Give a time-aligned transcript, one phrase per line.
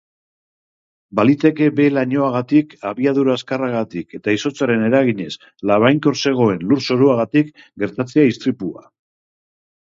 [1.17, 5.29] Baliteke behe-lainoagatik, abiadura azkarragatik eta izotzaren eraginez
[5.73, 7.53] labainkor zegoen lur-zoruagatik
[7.85, 8.85] gertatzea istripua.